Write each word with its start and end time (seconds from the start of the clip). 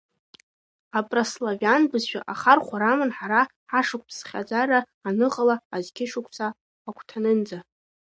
Апраславиан 0.97 1.83
бызшәа 1.91 2.19
ахархәара 2.33 2.89
аман 2.91 3.11
ҳара 3.17 3.41
ҳашықәсԥхьаӡара 3.69 4.79
аныҟала 5.07 5.55
азқьышықәса 5.75 6.47
агәҭанынӡа. 6.87 7.59